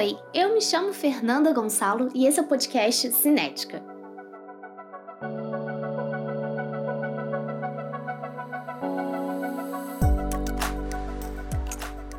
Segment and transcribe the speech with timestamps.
[0.00, 3.82] Oi, eu me chamo Fernanda Gonçalo e esse é o podcast Cinética.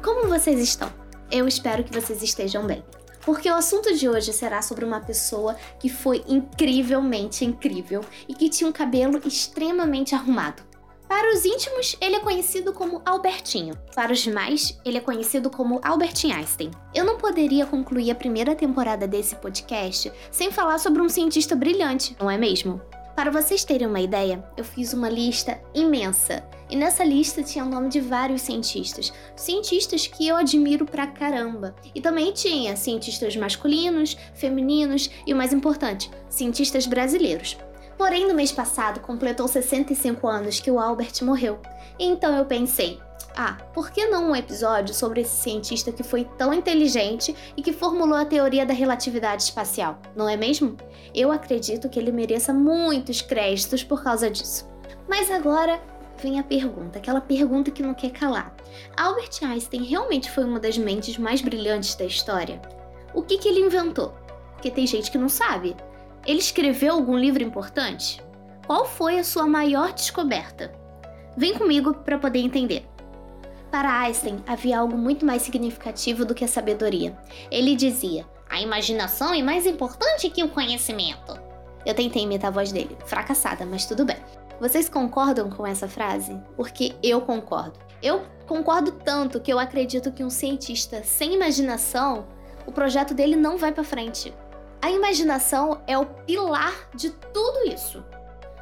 [0.03, 0.93] Como vocês estão?
[1.31, 2.83] Eu espero que vocês estejam bem.
[3.25, 8.47] Porque o assunto de hoje será sobre uma pessoa que foi incrivelmente incrível e que
[8.47, 10.70] tinha um cabelo extremamente arrumado.
[11.11, 13.75] Para os íntimos, ele é conhecido como Albertinho.
[13.93, 16.71] Para os demais, ele é conhecido como Albert Einstein.
[16.95, 22.15] Eu não poderia concluir a primeira temporada desse podcast sem falar sobre um cientista brilhante,
[22.17, 22.79] não é mesmo?
[23.13, 26.47] Para vocês terem uma ideia, eu fiz uma lista imensa.
[26.69, 29.11] E nessa lista tinha o nome de vários cientistas.
[29.35, 31.75] Cientistas que eu admiro pra caramba.
[31.93, 37.57] E também tinha cientistas masculinos, femininos e o mais importante, cientistas brasileiros.
[38.01, 41.59] Porém, no mês passado completou 65 anos que o Albert morreu.
[41.99, 42.99] Então eu pensei,
[43.37, 47.71] ah, por que não um episódio sobre esse cientista que foi tão inteligente e que
[47.71, 50.75] formulou a teoria da relatividade espacial, não é mesmo?
[51.13, 54.67] Eu acredito que ele mereça muitos créditos por causa disso.
[55.07, 55.79] Mas agora
[56.17, 58.55] vem a pergunta, aquela pergunta que não quer calar.
[58.97, 62.59] Albert Einstein realmente foi uma das mentes mais brilhantes da história?
[63.13, 64.15] O que, que ele inventou?
[64.53, 65.75] Porque tem gente que não sabe.
[66.31, 68.23] Ele escreveu algum livro importante?
[68.65, 70.71] Qual foi a sua maior descoberta?
[71.35, 72.87] Vem comigo para poder entender.
[73.69, 77.19] Para Einstein, havia algo muito mais significativo do que a sabedoria.
[77.51, 81.37] Ele dizia: a imaginação é mais importante que o conhecimento.
[81.85, 84.15] Eu tentei imitar a voz dele, fracassada, mas tudo bem.
[84.57, 86.39] Vocês concordam com essa frase?
[86.55, 87.77] Porque eu concordo.
[88.01, 92.25] Eu concordo tanto que eu acredito que um cientista sem imaginação,
[92.65, 94.33] o projeto dele não vai para frente.
[94.81, 98.03] A imaginação é o pilar de tudo isso.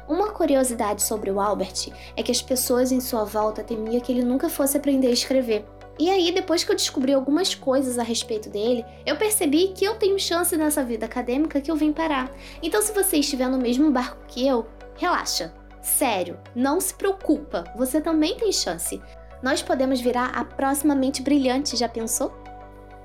[0.06, 4.22] Uma curiosidade sobre o Albert é que as pessoas em sua volta temiam que ele
[4.22, 5.64] nunca fosse aprender a escrever.
[5.98, 9.94] E aí, depois que eu descobri algumas coisas a respeito dele, eu percebi que eu
[9.94, 12.30] tenho chance nessa vida acadêmica que eu vim parar.
[12.62, 15.54] Então, se você estiver no mesmo barco que eu, relaxa.
[15.80, 19.00] Sério, não se preocupa, você também tem chance.
[19.42, 22.32] Nós podemos virar a próxima mente brilhante, já pensou?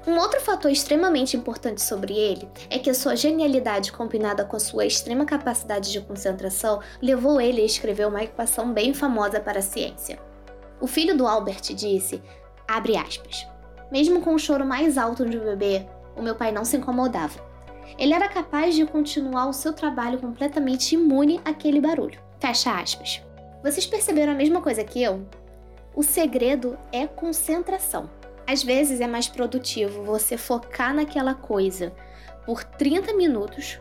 [0.08, 4.86] Um outro fator extremamente importante sobre ele é que a sua genialidade combinada com sua
[4.86, 10.20] extrema capacidade de concentração levou ele a escrever uma equação bem famosa para a ciência.
[10.80, 12.22] O filho do Albert disse,
[12.68, 13.48] abre aspas,
[13.92, 17.40] mesmo com o choro mais alto de um bebê, o meu pai não se incomodava.
[17.98, 22.20] Ele era capaz de continuar o seu trabalho completamente imune àquele barulho.
[22.40, 23.24] Fecha aspas.
[23.64, 25.26] Vocês perceberam a mesma coisa que eu?
[25.96, 28.08] O segredo é concentração.
[28.48, 31.94] Às vezes é mais produtivo você focar naquela coisa
[32.46, 33.80] por 30 minutos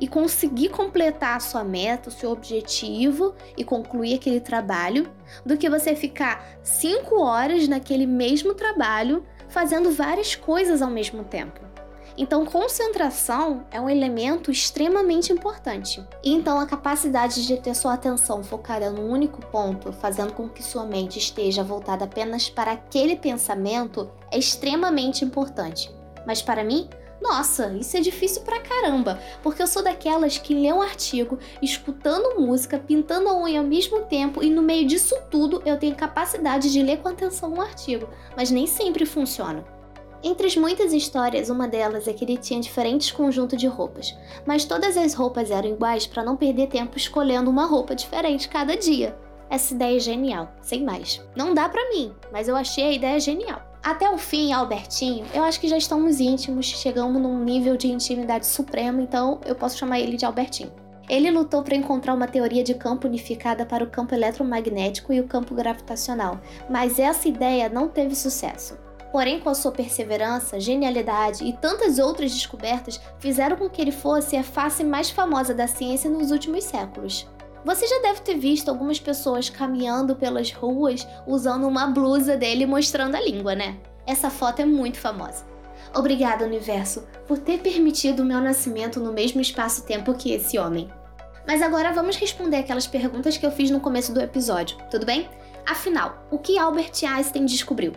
[0.00, 5.08] e conseguir completar a sua meta, o seu objetivo e concluir aquele trabalho,
[5.46, 11.71] do que você ficar 5 horas naquele mesmo trabalho fazendo várias coisas ao mesmo tempo.
[12.16, 16.04] Então, concentração é um elemento extremamente importante.
[16.22, 20.62] E então, a capacidade de ter sua atenção focada num único ponto, fazendo com que
[20.62, 25.90] sua mente esteja voltada apenas para aquele pensamento, é extremamente importante.
[26.26, 26.88] Mas para mim,
[27.22, 32.40] nossa, isso é difícil pra caramba, porque eu sou daquelas que lê um artigo, escutando
[32.40, 36.72] música, pintando a unha ao mesmo tempo e no meio disso tudo eu tenho capacidade
[36.72, 39.64] de ler com atenção um artigo, mas nem sempre funciona.
[40.24, 44.16] Entre as muitas histórias, uma delas é que ele tinha diferentes conjuntos de roupas,
[44.46, 48.76] mas todas as roupas eram iguais para não perder tempo escolhendo uma roupa diferente cada
[48.76, 49.18] dia.
[49.50, 51.20] Essa ideia é genial, sem mais.
[51.34, 53.60] Não dá para mim, mas eu achei a ideia genial.
[53.82, 58.46] Até o fim, Albertinho, eu acho que já estamos íntimos, chegamos num nível de intimidade
[58.46, 60.72] supremo, então eu posso chamar ele de Albertinho.
[61.08, 65.26] Ele lutou para encontrar uma teoria de campo unificada para o campo eletromagnético e o
[65.26, 66.40] campo gravitacional,
[66.70, 68.78] mas essa ideia não teve sucesso.
[69.12, 74.36] Porém, com a sua perseverança, genialidade e tantas outras descobertas, fizeram com que ele fosse
[74.36, 77.28] a face mais famosa da ciência nos últimos séculos.
[77.62, 83.14] Você já deve ter visto algumas pessoas caminhando pelas ruas usando uma blusa dele mostrando
[83.14, 83.76] a língua, né?
[84.06, 85.44] Essa foto é muito famosa.
[85.94, 90.90] Obrigada, universo, por ter permitido o meu nascimento no mesmo espaço-tempo que esse homem.
[91.46, 95.28] Mas agora vamos responder aquelas perguntas que eu fiz no começo do episódio, tudo bem?
[95.68, 97.92] Afinal, o que Albert Einstein descobriu?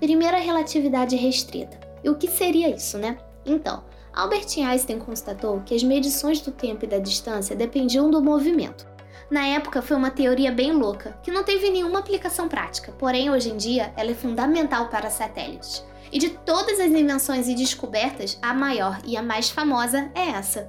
[0.00, 1.78] Primeira relatividade restrita.
[2.02, 3.18] E o que seria isso, né?
[3.44, 8.88] Então, Albert Einstein constatou que as medições do tempo e da distância dependiam do movimento.
[9.30, 13.50] Na época foi uma teoria bem louca, que não teve nenhuma aplicação prática, porém hoje
[13.50, 15.84] em dia ela é fundamental para satélites.
[16.10, 20.66] E de todas as invenções e descobertas, a maior e a mais famosa é essa.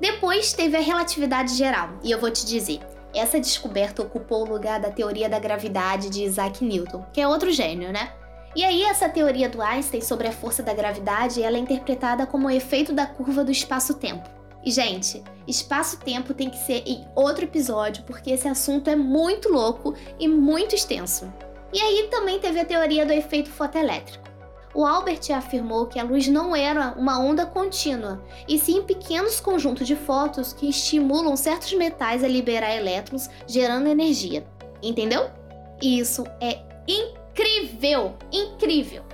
[0.00, 2.80] Depois teve a relatividade geral, e eu vou te dizer,
[3.14, 7.52] essa descoberta ocupou o lugar da teoria da gravidade de Isaac Newton, que é outro
[7.52, 8.10] gênio, né?
[8.54, 12.48] E aí essa teoria do Einstein sobre a força da gravidade, ela é interpretada como
[12.48, 14.28] o efeito da curva do espaço-tempo.
[14.64, 19.94] E gente, espaço-tempo tem que ser em outro episódio, porque esse assunto é muito louco
[20.18, 21.32] e muito extenso.
[21.72, 24.28] E aí também teve a teoria do efeito fotoelétrico.
[24.74, 29.86] O Albert afirmou que a luz não era uma onda contínua, e sim pequenos conjuntos
[29.86, 34.44] de fótons que estimulam certos metais a liberar elétrons, gerando energia.
[34.82, 35.30] Entendeu?
[35.80, 37.19] E isso é incrível!
[38.32, 39.04] Incrível!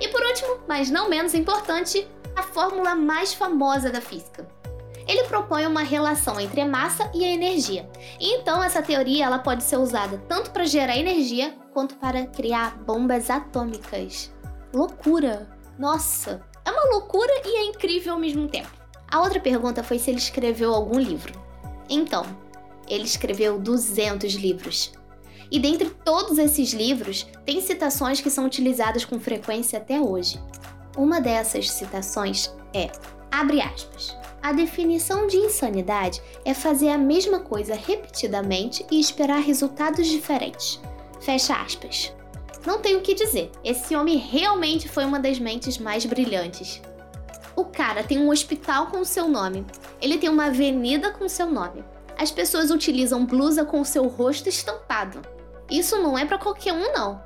[0.00, 4.48] E por último, mas não menos importante, a fórmula mais famosa da física.
[5.06, 7.88] Ele propõe uma relação entre a massa e a energia.
[8.18, 12.78] E então essa teoria ela pode ser usada tanto para gerar energia quanto para criar
[12.78, 14.32] bombas atômicas
[14.74, 15.48] loucura.
[15.78, 18.70] Nossa, é uma loucura e é incrível ao mesmo tempo.
[19.10, 21.32] A outra pergunta foi se ele escreveu algum livro.
[21.88, 22.24] Então,
[22.88, 24.92] ele escreveu 200 livros.
[25.50, 30.40] E dentre todos esses livros, tem citações que são utilizadas com frequência até hoje.
[30.96, 32.90] Uma dessas citações é:
[33.30, 34.16] abre aspas.
[34.42, 40.78] A definição de insanidade é fazer a mesma coisa repetidamente e esperar resultados diferentes.
[41.20, 42.12] Fecha aspas.
[42.66, 46.82] Não tenho o que dizer, esse homem realmente foi uma das mentes mais brilhantes.
[47.56, 49.64] O cara tem um hospital com o seu nome,
[50.00, 51.84] ele tem uma avenida com seu nome.
[52.18, 55.22] As pessoas utilizam blusa com o seu rosto estampado.
[55.70, 57.22] Isso não é para qualquer um, não.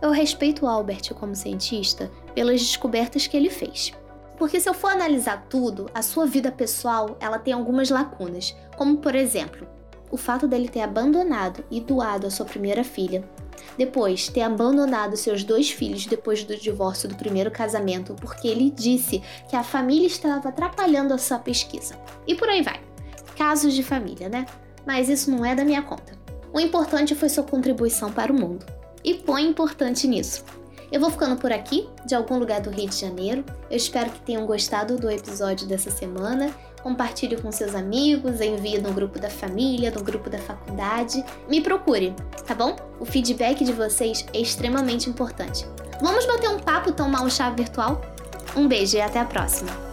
[0.00, 3.92] Eu respeito Albert como cientista pelas descobertas que ele fez.
[4.36, 8.98] Porque se eu for analisar tudo, a sua vida pessoal, ela tem algumas lacunas, como
[8.98, 9.66] por exemplo,
[10.10, 13.28] o fato dele ter abandonado e doado a sua primeira filha,
[13.76, 19.22] depois, ter abandonado seus dois filhos depois do divórcio do primeiro casamento porque ele disse
[19.48, 21.94] que a família estava atrapalhando a sua pesquisa.
[22.26, 22.80] E por aí vai.
[23.36, 24.46] Casos de família, né?
[24.84, 26.17] Mas isso não é da minha conta.
[26.58, 28.66] O importante foi sua contribuição para o mundo.
[29.04, 30.44] E põe importante nisso.
[30.90, 33.44] Eu vou ficando por aqui, de algum lugar do Rio de Janeiro.
[33.70, 36.52] Eu espero que tenham gostado do episódio dessa semana
[36.82, 41.24] compartilhe com seus amigos, envie no grupo da família, no grupo da faculdade.
[41.48, 42.14] Me procure,
[42.46, 42.76] tá bom?
[42.98, 45.66] O feedback de vocês é extremamente importante.
[46.00, 48.00] Vamos bater um papo, tomar um chá virtual?
[48.56, 49.87] Um beijo e até a próxima!